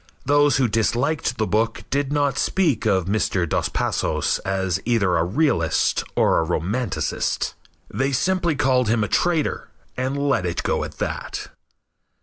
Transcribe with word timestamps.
Those 0.25 0.57
who 0.57 0.67
disliked 0.67 1.37
the 1.37 1.45
book 1.45 1.83
did 1.91 2.11
not 2.11 2.39
speak 2.39 2.87
of 2.87 3.05
Mr. 3.05 3.47
Dos 3.47 3.69
Passos 3.69 4.39
as 4.39 4.81
either 4.83 5.15
a 5.15 5.23
realist 5.23 6.03
or 6.15 6.39
a 6.39 6.43
romanticist. 6.43 7.53
They 7.87 8.11
simply 8.11 8.55
called 8.55 8.87
him 8.89 9.03
a 9.03 9.07
traitor 9.07 9.69
and 9.95 10.17
let 10.17 10.43
it 10.43 10.63
go 10.63 10.83
at 10.83 10.97
that. 10.97 11.49